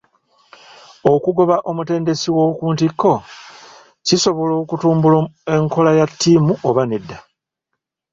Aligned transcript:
Okugoba 1.13 1.55
omutendesi 1.69 2.27
ow'oku 2.31 2.65
ntikko 2.73 3.13
kisobola 4.05 4.53
okutumbula 4.61 5.19
enkola 5.55 5.91
ya 5.99 6.05
ttiimu 6.11 6.53
oba 6.69 6.83
nedda? 6.89 7.17